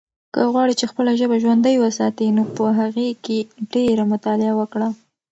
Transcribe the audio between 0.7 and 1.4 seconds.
چې خپله ژبه